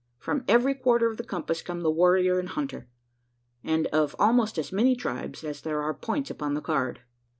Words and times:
From 0.17 0.43
every 0.47 0.73
quarter 0.73 1.11
of 1.11 1.17
the 1.17 1.23
compass 1.23 1.61
come 1.61 1.81
the 1.81 1.91
warrior 1.91 2.39
and 2.39 2.49
hunter; 2.49 2.87
and 3.63 3.85
of 3.93 4.15
almost 4.17 4.57
as 4.57 4.71
many 4.71 4.95
tribes 4.95 5.43
as 5.43 5.61
there 5.61 5.83
are 5.83 5.93
points 5.93 6.31
upon 6.31 6.55
the 6.55 6.59
card. 6.61 7.01